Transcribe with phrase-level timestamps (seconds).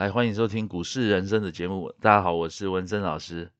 [0.00, 1.92] 来，欢迎收听股市人生的节目。
[2.00, 3.52] 大家好，我是文森老师。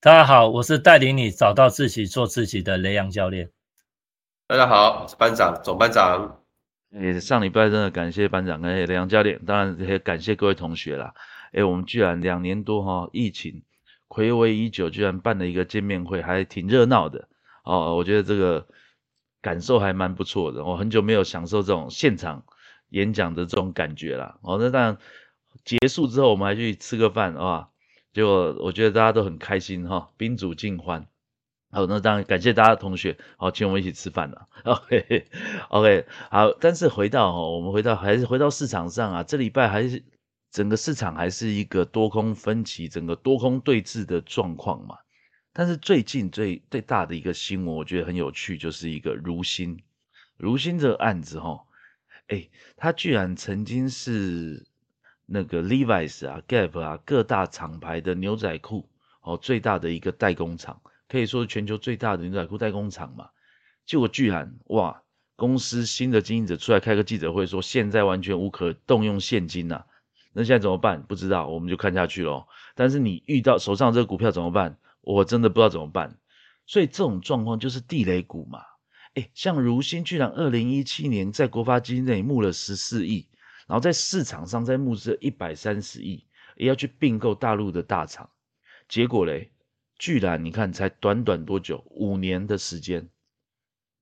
[0.00, 3.50] 大家好，我是带领你找到自己、做自己的雷洋教练。
[4.46, 6.42] 大家好，我是班长、总班长。
[6.92, 11.12] 诶，上礼拜真的感谢班长跟雷洋教练，当然也感谢各位同学啦。
[11.50, 13.64] 诶，我们居然两年多哈，疫情
[14.08, 17.26] 暌违已久，居然办了一个见面会，还挺热闹的
[17.64, 17.96] 哦。
[17.96, 18.64] 我觉得这个
[19.42, 20.64] 感受还蛮不错的。
[20.64, 22.44] 我很久没有享受这种现场
[22.90, 24.38] 演讲的这种感觉了。
[24.42, 24.96] 哦，那当然
[25.68, 27.68] 结束之后，我们还去吃个饭啊。
[28.14, 31.06] 结果我觉得大家都很开心哈，宾主尽欢。
[31.70, 34.48] 好，那当然感谢大家的同学，好，请我们一起吃饭了。
[34.64, 36.50] OK，OK，好。
[36.58, 40.02] 但是回到哈，我们回到还是回到市场上啊，这礼拜还是
[40.50, 44.96] 整个市场还是一个多空分歧、整个多空对峙的状况嘛。
[45.52, 49.78] 但是最近最最大的一个新闻，我觉得很有趣，就是一个如新，
[50.38, 51.60] 如新这个案子哈，
[52.28, 54.66] 哎，他居然曾经是。
[55.30, 58.88] 那个 Levi's 啊，Gap 啊，各大厂牌的牛仔裤
[59.20, 63.28] 哦，最大的一个代工厂，可以说是全球最大的牛仔裤代工厂嘛。
[63.84, 65.02] 结果居然哇，
[65.36, 69.84] 公司新的经营者出来开个记者会说，现在完全无可动用现金呐。
[70.32, 71.02] 那现在怎么办？
[71.02, 72.46] 不知道，我们就看下去喽。
[72.74, 74.78] 但是你遇到手上这个股票怎么办？
[75.02, 76.16] 我真的不知道怎么办。
[76.64, 78.60] 所以这种状况就是地雷股嘛。
[79.12, 83.26] 哎，像如新居然二零一七年在国发基金内募了十四亿。
[83.68, 86.24] 然后在市场上在募资一百三十亿，
[86.56, 88.28] 也要去并购大陆的大厂，
[88.88, 89.50] 结果嘞，
[89.98, 93.06] 居然你看才短短多久，五年的时间，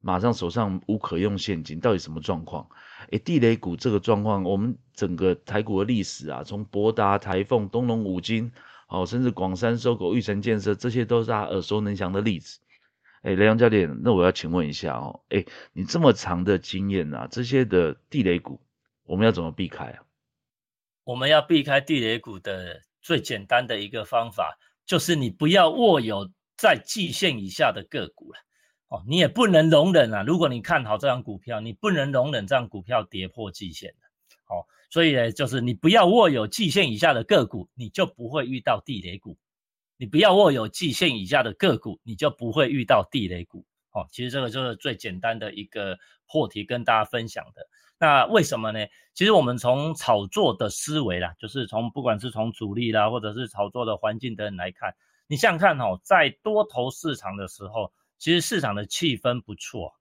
[0.01, 2.69] 马上手上无可用现金，到底什么状况？
[3.11, 8.53] 诶地雷股这个状况，我们整个台股的历史啊，从博达、台凤、东龙五金，
[8.89, 12.61] 哦，甚至广山收购、玉成建设，这些都是他耳熟能详的例子。
[13.23, 18.61] 诶雷洋教练，那我要请问一下哦，诶你这么长的经验啊，这些的地雷股。
[19.07, 20.03] 我们要怎么避开啊？
[21.05, 28.39] 我们要避开地雷股的最简单的一个方法，就是你不要握有在季线以下的个股了。
[28.89, 30.23] 哦，你也不能容忍啊！
[30.23, 34.07] 如果你看好这张股票，你不能容忍这张股票跌破季线的。
[34.55, 39.37] 哦，所以呢，就是你不要握有季线以下的个股，你就不会遇到地雷股。
[39.97, 43.65] 你不要握有季线以下的个股，你就不会遇到地雷股。
[43.97, 45.97] 哦，其实这个就是最简单的一个
[46.31, 47.67] 破题，跟大家分享的。
[47.99, 48.87] 那为什么呢？
[49.15, 54.95] 其实我们从炒作的思维啦，就是从不管是从主力啦，或者是炒作的环境等等来看，
[55.27, 59.95] 你想想看哦，在多头市场的时候，其实市场的气氛不错，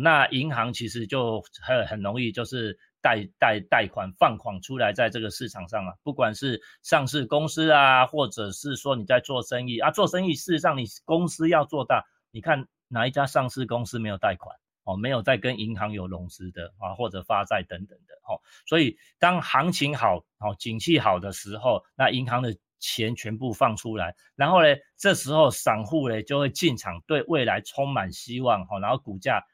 [0.00, 14.56] 那银行其实就很很容易就是贷贷贷款放款出来在这个市场上啊，不管是上市公司啊，或者是说你在做生意啊，做生意事实上你公司要做大，你看哪一家上市公司没有贷款？
[14.84, 29.44] 哦，没有再跟银行有融资的啊，或者发债等等的，哦，所以当行情好，哦，景气好的时候，那银行的钱全部放出来，然后呢，这时候散户呢就会进场，对未来充满希望，哈，然后股价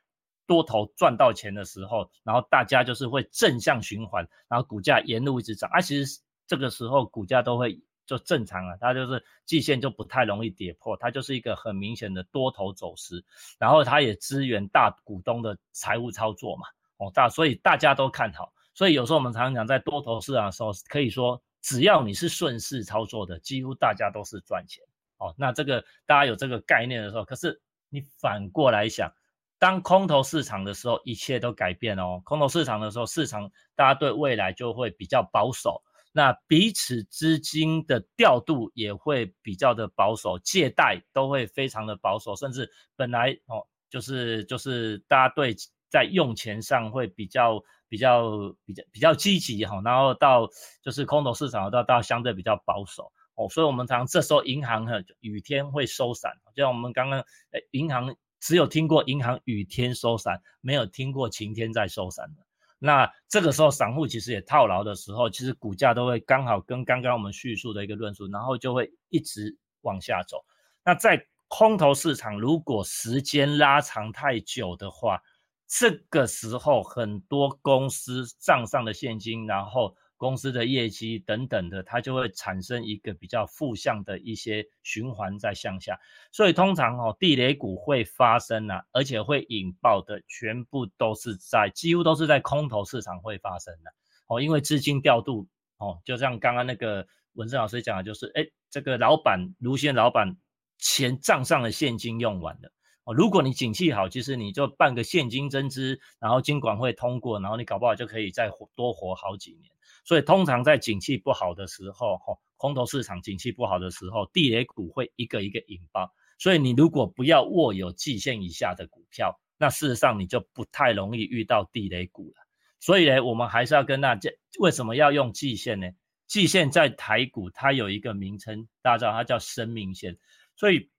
[0.47, 7.81] 多头赚到钱的时候，然后大家就是会正向循环，然后股价沿路一直涨，啊，其实这个时候股价都会。
[8.07, 13.25] 就正常了，它就是季线就不太容易跌破，它就是一个很明显的多头走势，
[13.59, 16.67] 然后它也支援大股东的财务操作嘛，
[16.99, 24.85] 哦大，所以大家都看好，所以有时候我们常常讲在多头市场的时候，可以说只要你是顺势操作的，几乎大家都是赚钱，
[25.19, 29.11] 哦，那这个大家有这个概念的时候，可是你反过来想，
[29.59, 35.83] 当空头市场的时候，一切都改变哦，空头市场的时候，市场大家对未来就会比较保守。
[36.17, 45.57] 那彼此资金的调度也会比较的保守，借贷都会非常的保守，甚至本来哦就是就是大家对
[45.91, 48.31] 在用钱上会比较比较
[48.65, 50.49] 比较比较积极哈，然后到
[50.83, 57.19] 就是空头市场到到相对比较保守哦，所以我们常这时候银行哈雨天会收伞，就像我们刚刚
[57.51, 62.47] 诶银行只有听过银行雨天收伞，没有听过晴天在收伞的。
[62.85, 70.45] 那这个时候，散户其实也套牢的时候，其实股价都会刚好跟刚刚我们叙述的一个论述，然后就会一直往下走。
[70.85, 75.23] 那在空头市场，如果时间拉长太久的话，
[75.67, 79.97] 这个时候很多公司账上的现金，然后。
[80.17, 85.99] 公司的业绩等等的，它就会产生一个比较负向的一些循环在向下，
[86.33, 93.93] 所以通常哦地雷股会发生啊，而且会引爆的，全部都是在几乎都是在空头市场会发生的
[94.29, 95.47] 哦，因为资金调度
[95.79, 100.37] 哦，就像刚刚那个文正老师讲的，就是哎这个老板卢先老板
[100.79, 102.73] 钱账上的现金用完了
[103.05, 109.74] 哦，如果你景气好，其实你就办个现金增资，然后金管会通过，然后你搞不好就可以再活多活好几年。
[110.05, 116.13] 所以通常在景气不好的时候，哈，空头市场景气不好的时候，地雷股会一个一个引爆。
[116.39, 122.47] 所以你如果不要握有季线以下的股票，那事实上你就不太容易遇到地雷股了。
[122.81, 125.89] 所以呢，我们还是要跟大家，为什么要用季线呢？
[126.27, 130.19] 季线在台股它有一个名称，大家知道它叫生命线。
[130.57, 130.91] 所以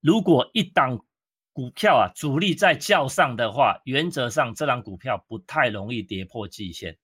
[0.00, 1.04] 如果一档
[1.52, 6.98] 股票啊主力在较上的话，原则上这档股票不太容易跌破季线。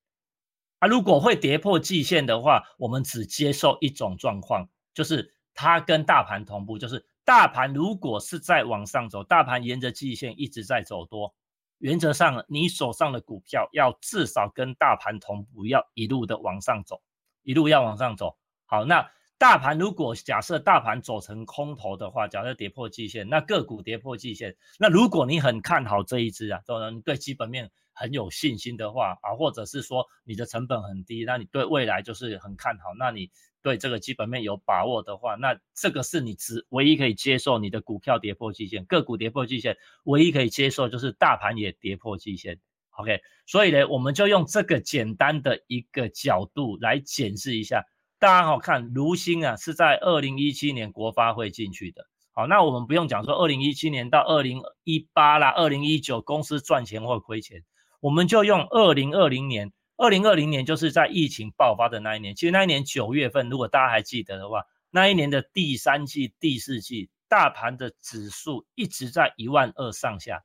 [0.79, 7.07] 啊，如果会跌破季线的话，我们只接受一种状况，就是它跟大盘同步，就是。
[7.27, 11.35] 大盘如果是在往上走，大盘沿着季线一直在走多，
[11.79, 17.03] 原则上你手上的股票要至少跟大盘同步，要一路的往上走，
[17.43, 18.37] 一路要往上走。
[18.65, 33.31] 好，那大盘如果假设大盘走成空头的话，假设跌破季线，那个股跌破季线，那如果你很看好这一只啊，当然对基本面很有信心的话啊，或者是说你的成本很低，那你对未来就是很看好，那你。
[33.63, 42.61] 对这个基本面有把握的话，那这个是你只唯一可以接受你的股票跌破季线，个股跌破季线，唯一可以接受就是大盘也跌破季线。
[42.91, 47.85] OK，所以呢，我们就用这个简单的一个角度来检视一下。
[48.19, 52.07] 大家好看，卢鑫啊是在二零一七年国发会进去的。
[52.33, 57.63] 好，那我们不用讲说二零一七年到二零一八啦，二零一九公司赚钱或亏钱，
[58.01, 59.71] 我们就用二零二零年。
[59.99, 70.43] 二零二零年就是在疫情爆发的那一年，其实那一年九月份，如果大家还记得的话，那一年的第三季、第四季，大盘的指数一直在一万二上下，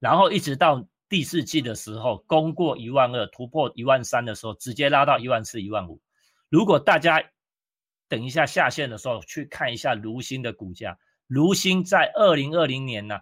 [0.00, 5.98] 然后一直到第四季的时候，攻过一万二，突破一万三的时候，直接拉到一万四、一万五。
[6.56, 7.22] 如果大家
[8.08, 13.18] 等一下下线的时候去看一下卢鑫的股价，卢鑫在二零二零年呢。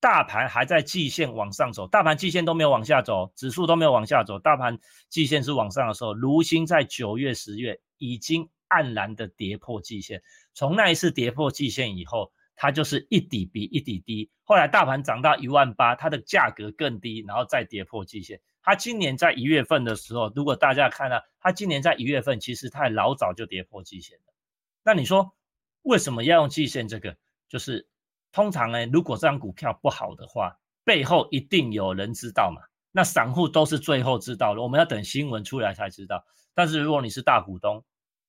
[0.00, 4.78] 大盘还在季线往上走，大盘季线都没有往下走，指数都没有往下走，大盘
[5.10, 10.22] 季线是往上的时候，卢鑫在九月、十月已经黯然的跌破季线。
[10.54, 14.30] 从那一次跌破季线以后，它就是一底比一底低。
[14.42, 18.40] 后来大盘涨到一万八，它的价格更低，然后再跌破季线。
[18.62, 24.34] 它今年在一月份的时候，如果大家看到它今年在一月份，其实它老早就跌破季线了。
[24.82, 25.34] 那你说
[25.82, 26.88] 为什么要用季线？
[26.88, 27.16] 这个
[27.48, 27.86] 就是。
[28.32, 32.62] 通常呢，如果这张股票不好的话，背后一定有人知道嘛。
[32.92, 36.24] 那散户都是最后知道的，我们要等新闻出来才知道。
[36.54, 37.84] 但是如果你是大股东，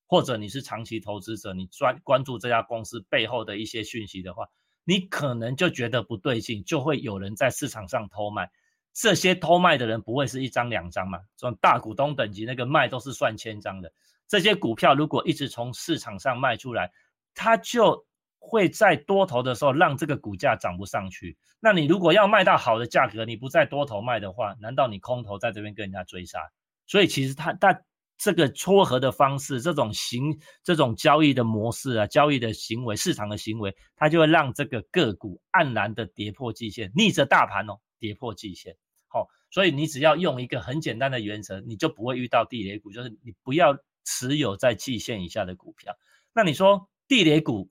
[0.07, 4.48] 或者你是长期投资者，你专关注这家公司背后的一些讯息的话，
[4.86, 8.50] 你可能就觉得不对劲，就会有人在市场上偷卖。
[8.94, 11.20] 这些偷卖的人不会是一张两张嘛？
[11.38, 13.92] 这种大股东等级那个卖都是算千张的。
[14.28, 16.92] 这些股票如果一直从市场上卖出来，
[17.34, 18.06] 它就。
[18.44, 21.38] 会在多头的时候让这个股价涨不上去。
[21.60, 26.40] 那你如果要卖到好的价格，你不在多头卖的话，难道你空头在这边跟人家追杀？
[26.88, 27.80] 所以其实它它
[28.18, 38.75] 这个撮合的方式，这种行这种交易的模式啊，交易的行为，市场的行为，它就会让这个个股黯然的跌破季线，逆着大盘哦，跌破季线。
[39.07, 45.95] 好，所以你只要用一个很简单的原则，你就不会遇到地雷股，就是你不要持有在季线以下的股票。
[46.33, 47.69] 那你说地雷股？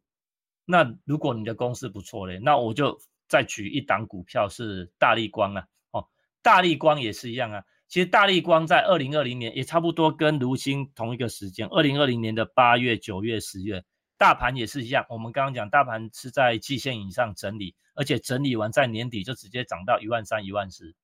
[0.65, 2.97] 那如果你的公司不错嘞，那我就
[3.27, 6.07] 再举一档股票是大力光啊，哦，
[6.43, 7.65] 大力光也是一样啊。
[7.89, 13.83] 其实大力光在二零二零年也差不多跟卢鑫同一个时间，二零二零年的八月、九月、十月，
[14.21, 15.07] 大盘也是一样。
[15.09, 20.95] 我们刚刚讲大盘是在季线以上整理，而且整理完在年底就直接涨到一万三、一万四。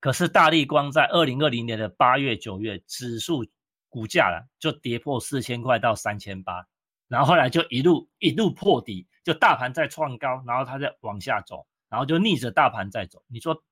[0.00, 3.46] 可是大力光在二零二零年的八月、九月，指数
[3.88, 6.66] 股价了就跌破四千块到三千八。
[7.06, 13.22] 然后后来就一路一路破底，就大盘在创高，然后它在往下走，然后就逆着大盘在走。
[13.28, 13.62] 你说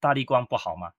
[0.00, 0.90] 大力光不好吗？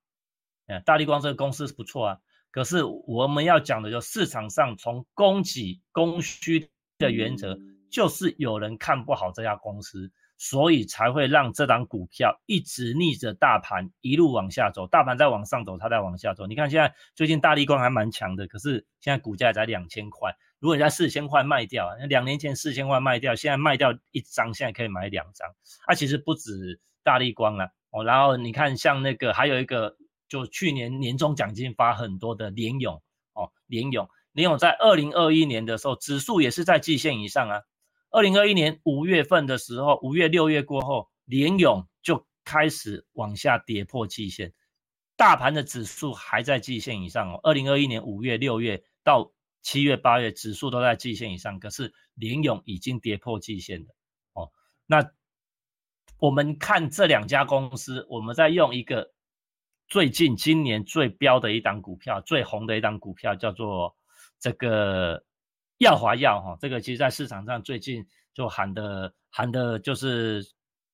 [0.68, 2.20] 哎，大力光这个公司是不错啊。
[2.50, 6.70] 可是我们要讲的就市场上从供给供需
[7.04, 10.12] 的原则，就是有人看不好这家公司。
[10.36, 16.48] 所以才会让这档股票一直逆着大盘一路往下走，大盘在往上走，它在往下走。
[16.48, 20.36] 你看现在最近大力光还蛮强的，可是现在股价才两千块。
[20.60, 25.48] 如果你在四千块卖掉，两年前四千块卖掉，现在卖掉一张，现在可以买两张。
[25.86, 29.96] 它其实不止大力光啊，哦，然后你看像那个还有一个，
[30.28, 33.02] 就去年年终奖金发很多的联勇
[33.34, 37.62] 哦，联勇，联勇在二零二一年的时候，指数也是在季线以上啊。
[38.10, 44.54] 二零二一年五月份的时候，五月六月过后，联勇就开始往下跌破季线，
[45.16, 47.40] 大盘的指数还在季线以上哦。
[47.44, 53.96] 二零二一年五月、六月到七月、八月，指数都在季线以上，可是联勇已经跌破季线了
[54.34, 54.52] 哦。
[54.86, 55.12] 那
[56.18, 59.12] 我们看这两家公司，我们再用一个
[59.88, 63.96] 最近今年最标的一档股票，最红的一档股票叫做
[64.44, 65.24] 这个
[65.78, 70.46] 耀华药哈，这个其实在市场上最近就喊的喊的就是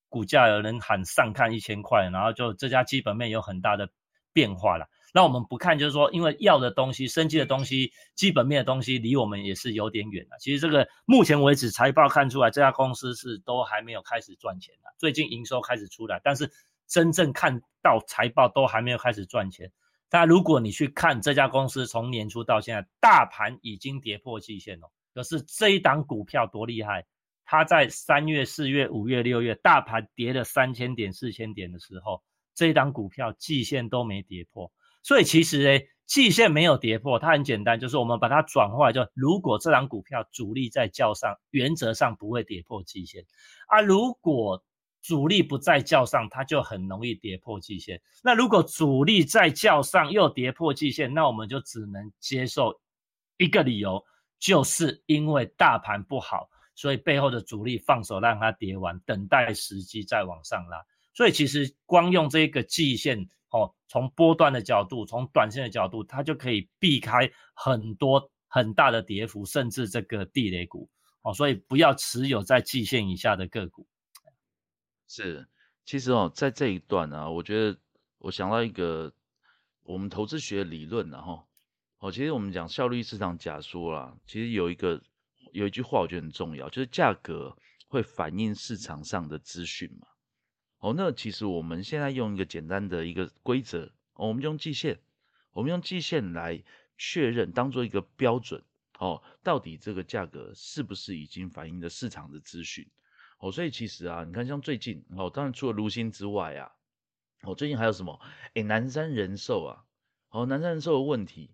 [0.07, 3.89] 股价有人喊上看一千块，然后就这家基本面有很大的
[4.33, 4.87] 变化了。
[5.15, 10.37] 那我们不看，就是说，因为药的东西、生机的东西、基本面的东西，离我们也是有点远了。
[10.39, 14.93] 其实这个目前为止财报看出来，这家公司是都还没有开始赚钱的。
[14.99, 16.51] 最近营收开始出来，但是
[16.85, 19.71] 真正看到财报都还没有开始赚钱。
[20.09, 24.91] 但如果你去看这家公司从年初到现在，大盘已经跌破季线了。
[25.13, 27.05] 可是这一档股票多厉害，
[27.45, 32.23] 它在三月、四月、五月、六月，大盘跌了三千点、四千点的时候，
[32.55, 34.71] 这一档股票季线都没跌破。
[35.03, 43.25] 所以其实呢，季线没有跌破，它很简单，就是我们把它转化，就如果这张股票主力在叫上，原则上不会跌破季线
[43.67, 43.81] 啊。
[43.81, 44.63] 如果
[45.01, 48.01] 主力不在叫上，它就很容易跌破季线。
[48.23, 52.79] 那如果主力在叫上又跌破季线，那我们就只能接受
[53.37, 54.03] 一个理由，
[54.39, 60.83] 就是因为大盘不好，所以背后的主力放手让它跌完，等待时机再往上拉。
[61.13, 63.29] 所以其实光用这个季线。
[63.51, 70.87] 哦，从波段的角度，从短线的角度，它就可以避开很多很大的跌幅，甚至这个地雷股。
[71.23, 73.87] 哦，所以不要持有在季线以下的个股。
[75.09, 75.47] 是，
[75.83, 77.79] 其实哦，在这一段啊，我觉得
[78.19, 79.11] 我想到一个
[79.81, 81.47] 我们投资学理论，然后
[81.97, 85.01] 哦，其实我们讲效率市场假说啦，其实有一个
[85.51, 90.07] 有一句话我觉得很重要，就是价格会反映市场上的资讯嘛。
[90.77, 94.99] 哦，那其实我们现在用一个简单的一个规则，我们用季线，
[95.53, 96.63] 我们用季线来
[96.99, 98.63] 确认，当做一个标准，
[98.99, 102.87] 哦，到底这个价格是不是已经反映了市场的资讯？
[103.39, 106.71] 哦，所以其实啊，你看像最近，哦，当然除了卢鑫之外啊，
[107.43, 108.19] 哦，最近还有什么？
[108.53, 109.85] 哎，南山人寿啊，
[110.29, 111.51] 哦，南山人寿的问题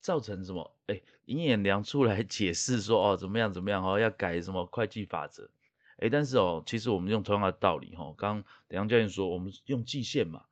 [0.00, 0.76] 造成什么？
[0.86, 5.50] 哎，尹衍良出来 解释说，哦，怎么样怎么样，哦，要改什么会计法则？
[5.96, 10.44] 哎，但是哦，其实我们用同样的道理哈，刚梁教练说，我们用季线嘛，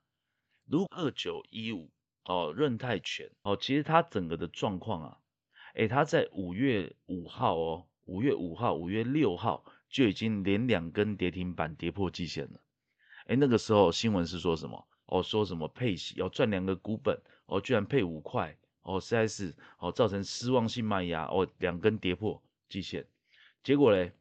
[0.66, 1.90] 如二九一五
[2.24, 5.18] 哦，润泰全哦，其实它整个的状况啊，
[5.74, 12.60] 哎，它在五月五号哦，五月五号、五月六号就已经连两根跌停板跌破季线了。
[13.26, 14.86] 哎，那个时候新闻是说什么？
[15.06, 23.06] 哦，说什么配息要赚两个股本哦，居然配五块哦，实在是哦，造成失望性卖压哦，两根跌破季线，
[23.62, 24.12] 结果嘞？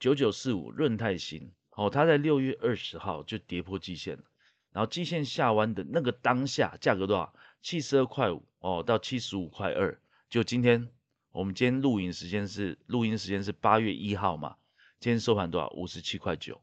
[0.00, 4.24] 九九四五润泰新哦，它在六月二十号就跌破季线了，
[4.72, 7.32] 然后季线下弯的那个当下，价格多少？
[7.60, 10.00] 七十二块五哦，到七十五块二。
[10.28, 10.88] 就今天，
[11.32, 14.56] 我们今天录影时间是录音时间是八月一号嘛？
[14.98, 15.68] 今天收盘多少？
[15.70, 16.60] 五十七块九。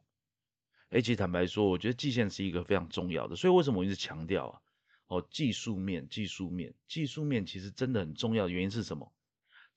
[0.89, 4.61] 而且坦白说，我觉得季线是一个非常重要的，所以为什么我一直强调啊？
[5.07, 8.49] 哦，技术面，技术面，技术面其实真的很重要。
[8.49, 9.11] 原因是什么？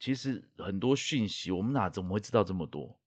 [0.00, 2.99] 其实很多讯息，我们哪怎么会知道这么多？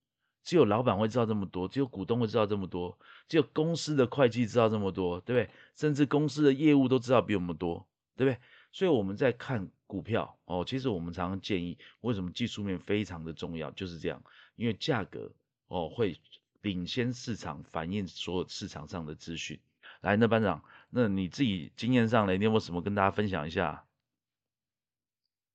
[0.44, 2.98] 只有老板会知道这么多，只有股东会知道这么多，
[3.28, 5.54] 只有公司的会计知道这么多，对不对？
[5.76, 8.40] 甚至公司的业务都知道比我们多，对不对？
[8.72, 14.24] 所以我们在看股票哦，其实我们常常建议，为什么技术面非常的重要，就是这样，
[14.56, 15.30] 因为价格
[15.68, 16.18] 哦会
[16.62, 19.60] 领先市场，反映所有市场上的资讯。
[20.00, 23.86] 来，那班长，那你自己经验上来，你有没有什么跟大家分享一下？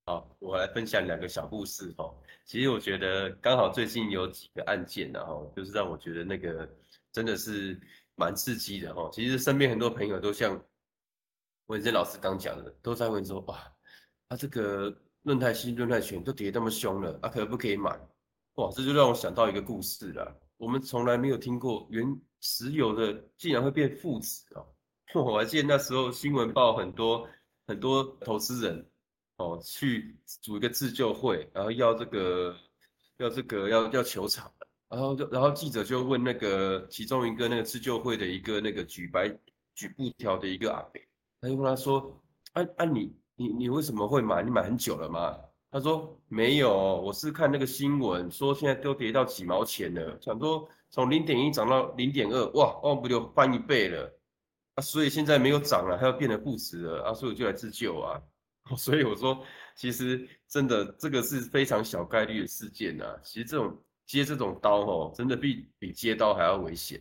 [0.05, 2.14] 好，我来分享两个小故事哦。
[2.45, 6.69] 其实我觉得刚好最近有几个案件，然后就是让我觉得那个
[7.11, 7.81] 真的是
[8.14, 9.09] 蛮刺激的哈。
[9.12, 10.62] 其实身边很多朋友都像
[11.66, 13.75] 文森老师刚讲的，都在问说哇，
[14.28, 17.90] 啊这个论泰新、论泰全都跌那么凶了，啊可不可以买？
[18.54, 20.40] 哇，这就让我想到一个故事了。
[20.56, 22.04] 我们从来没有听过原
[22.40, 24.66] 石油的竟然会变负值哦。
[25.14, 27.28] 我还记得那时候新闻报很多
[27.66, 28.90] 很多投资人。
[29.38, 32.56] 哦，去组一个自救会，然后要这个，
[33.18, 34.50] 要这个，要要球场，
[34.88, 39.28] 然后就，然后记者就问那个其中一个那个自救会的一个那个举白
[39.75, 40.99] 举布条的一个阿伯，
[41.42, 42.18] 他就问他说，
[42.54, 44.43] 啊啊你你你为什么会买？
[44.43, 45.38] 你买很久了吗？
[45.71, 54.11] 他说没有，我是看那个新闻说现在都跌到几毛钱了，想说从零点一涨到零点二，哇，哦不就翻一倍了，
[54.75, 58.21] 啊所以现在没有涨了，它要变得负值了，啊所以我就来自救啊。
[58.76, 59.45] 所以我说，
[59.76, 63.05] 其实真的这个是非常小概率的事件呐。
[63.23, 63.76] 其实这种
[64.07, 67.00] 接这种刀哦，真的比比接刀还要危险。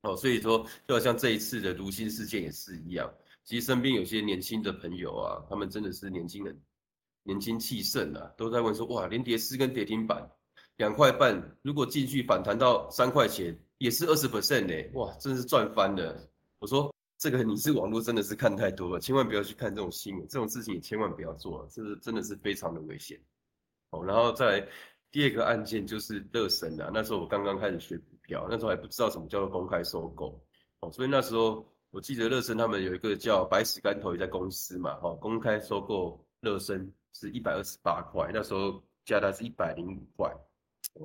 [0.00, 3.12] 哦，所以说就好像这一次的卢鑫事件也是一样。
[3.44, 6.60] 其实身边有些年轻的朋友啊，他们真的是年轻人，
[7.22, 10.30] 年轻气盛啊，都在问说：哇，连跌四根跌停板，
[10.76, 16.28] 两块半，如果进去反弹到三块钱，也是二十 percent 呢，哇，真是赚翻了。
[16.58, 16.92] 我说。
[17.18, 23.16] 这个你是网络真的是看太多了，千万不要去看这种新闻，这种事情也千万不要做，这是真的是非常的危险。
[23.90, 24.68] 哦，然后再
[25.08, 30.44] 第二个案件就是乐神啊，那时候我刚刚开始学股票，那时候还不知道什么叫做公开收购，
[30.80, 40.34] 哦，所以那时候我记得乐神他们有一个叫白石干头一家公司嘛，哦，公开收购乐神是一百二十八块，那时候价单是一百零五块，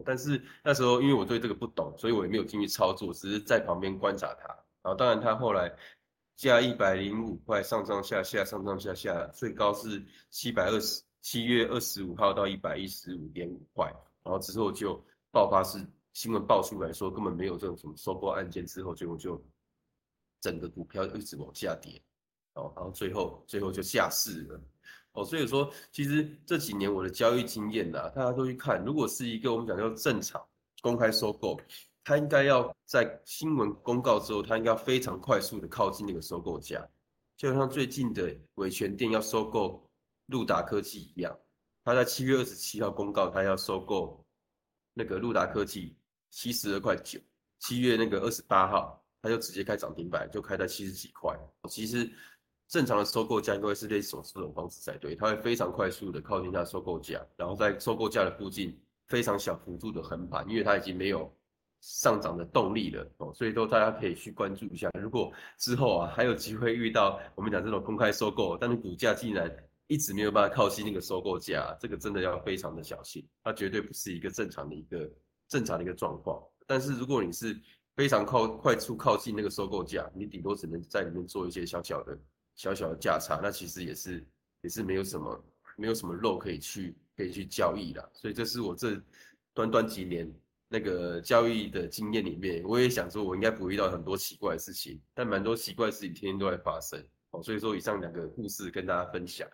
[0.04, 4.48] 但是那时候因为我对这个不懂，所以我也没有进去操作，只是在旁边观察它，
[4.82, 5.72] 然后当然它后来
[6.36, 11.04] 加一百零五块上上下下上上下下，最高是七百二十。
[11.24, 15.78] 七月二十五号到一百一十五点五块，然后之后就爆发是
[16.14, 19.36] 新闻爆出来说根本没有这种什么收购案件，之后结果就
[20.42, 22.02] 整个股票一直往下跌，
[22.54, 24.62] 哦，然后最后最后就下市了，
[25.14, 30.42] 哦，所以说其实这几年我的交易经验呐，大家都去看，如果是一个我们讲叫正常
[30.82, 31.60] 公开收购，
[32.04, 36.88] 它应该要在新闻公告之后，它应该要非常快速的靠近那个收购价，
[37.36, 39.84] 就像最近的维权店要收购。
[40.30, 41.34] 路达科技一样，
[41.86, 44.22] 他在七月二十七号公告，他要收购
[44.94, 45.96] 那个路达科技
[46.32, 47.18] 七十二块九。
[47.60, 51.38] 七月那个二十八号，他就直接开涨停板，就开在七十几块。
[51.70, 52.10] 其实
[52.68, 61.32] 正常的收购价应该是类似这种方式才对，它会非常快速的靠近它收购价，然后在收购价的附近非常小幅度的横盘，因为它已经没有
[61.82, 63.34] 上涨的动力了哦。
[63.34, 69.50] 所以说大家可以去关注一下，如果之后啊还有机会遇到我们讲这种公开收购，但是股价竟然。
[69.90, 75.10] 一直没有办法靠近那个收购价，这个真的要非常的小心，它绝对不是一个正常的一个
[75.48, 76.44] 正常的一个状况。
[76.66, 77.58] 但是如果你是
[77.98, 82.16] 非常靠快速靠近那个收购价，你顶多只能在里面做一些小小的
[82.56, 84.24] 小小的价差，那其实也是
[84.62, 85.44] 也是没有什么
[85.76, 88.10] 没有什么肉可以去可以去交易的。
[88.14, 89.02] 所以这是我这
[89.52, 90.32] 短短几年
[90.70, 97.04] 那个交易的经验里面，我也想说，我应该不会遇到很多奇怪的事情，但蛮多奇怪的事情天天都在发生。
[97.32, 99.50] 哦，所以说以上两个故事跟大家分享。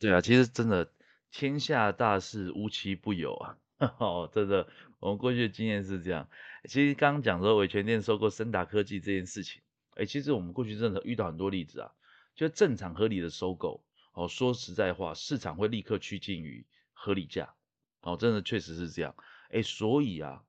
[0.00, 0.90] 对啊，其实真的
[1.30, 3.56] 天下大事无奇不有啊！
[3.98, 4.66] 哦，真的，
[4.98, 6.28] 我们过去的经验是这样。
[6.68, 9.62] 其实刚刚讲说维权店收购森达科技这件事情，
[9.96, 11.90] 哎，其实我们过去真的遇到很多例子啊。
[12.34, 13.80] 就正常合理的收购，
[14.14, 17.54] 哦，说实在话，市场会立刻趋近于合理价。
[18.00, 19.14] 哦，真的确实是这样。
[19.50, 20.42] 哎，所以啊，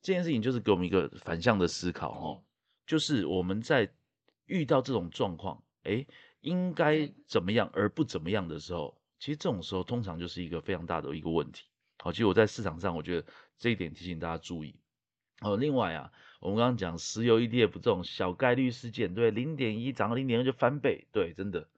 [0.00, 2.42] 这件事情就是给我们一个反向的思考，哦，
[2.86, 3.90] 就是我们在
[4.46, 6.06] 遇到这种状况，哎。
[6.44, 11.64] 应该怎么样而不怎么样的时候，其实这种时候通常就是一个非常大的一个问题。
[11.96, 14.76] 好，其实我在市场上，我觉得这一点提醒大家注意。
[15.40, 21.68] 哦，另外啊，我们刚刚讲石油 ETF 这种小概率事件，对，零点一涨零点二就翻倍，对，真的。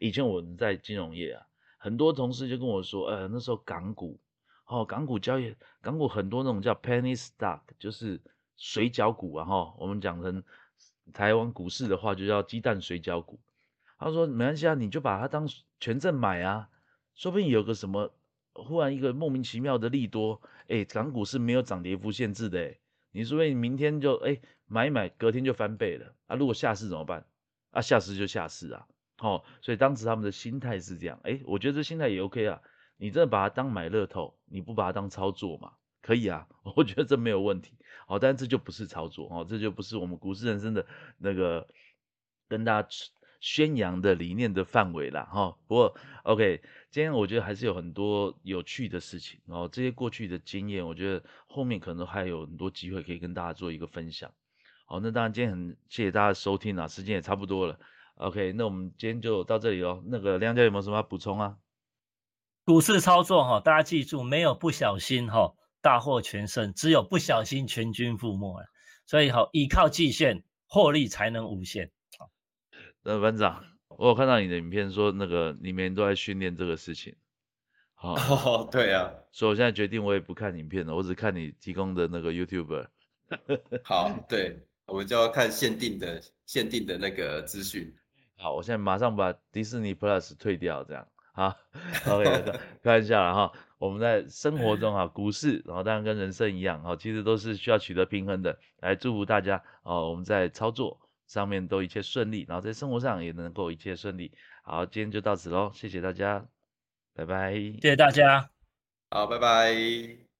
[0.00, 1.46] 以前我在金融业啊，
[1.78, 4.18] 很多同事就跟我说，呃，那时候港股，
[4.66, 8.20] 哦，港股交易，港股很多那种叫 penny stock，就是
[8.56, 10.42] 水饺股啊，哈，我们讲成
[11.12, 13.38] 台湾股市的话，就叫鸡蛋水饺股。
[13.98, 15.48] 他说：“没关系啊，你就把它当
[15.78, 16.68] 权证买啊，
[17.14, 18.12] 说不定有个什么，
[18.52, 22.76] 忽然一个莫名其妙的利多，哎，港股是没有涨跌幅限制的，哎，
[23.12, 26.34] 你说不定明天就哎买一买，隔天就翻倍了啊！
[26.34, 27.24] 如果下市怎么办？
[27.70, 28.86] 啊，下市就下市啊，
[29.18, 32.60] 好，所以当时他们的心态是这样，哎，我觉得这心态也 OK 啊，
[32.96, 35.72] 你真的把它当买乐透，你不把它当操作嘛？
[36.00, 40.86] 可以啊， 我觉得这没有问题，好，但这就不是操作哦，这就不是我们股市人生的
[41.18, 41.68] 那个
[42.48, 42.88] 跟大家。”
[43.42, 45.54] 宣扬的理念的范围啦，哈。
[45.66, 54.32] 不过，OK，今天我觉得还是有很多有趣的事情，然后这些过去的经验，我觉得后面可能还有很多机会可以跟大家做一个分享。
[54.86, 57.78] 好，那当然今天很谢谢大家收听啦，时间也差不多了。
[58.14, 60.02] OK，那我们今天就到这里哦。
[60.06, 61.56] 那个梁教有没有什么要补充啊？
[62.64, 68.66] 股市操作哈，大家记住，没有不小心哈大获全胜，只有不小心全军覆没了。
[69.04, 71.90] 所以好，依靠季线获利才能无限。
[73.04, 77.14] 那班长，我有看到你的影片，说那个你们都在训练这个事情。
[78.00, 82.86] 哦， 对啊，所以我现在决定我也不看影片了，我只看你提供的那个 YouTube。
[83.84, 87.94] 好，对，我们就要看限定的限定的那个资讯。
[88.36, 91.06] 好，我现在马上把迪士尼 Plus 退掉，这样。
[91.32, 91.56] 好，
[92.10, 93.52] OK，开玩笑了哈。
[93.78, 98.58] 我们在生活中哈，股市，然后当然跟人生一样，哈，其实都是需要取得平衡的。
[98.80, 101.00] 来祝福大家哦，我们在操作。
[101.32, 104.30] 上面都一切顺利，然后在生活上也能够一切顺利。
[104.62, 106.46] 好，今天就到此喽，谢谢大家，
[107.14, 107.54] 拜拜。
[107.54, 108.50] 谢谢大家，
[109.08, 110.31] 好，拜拜。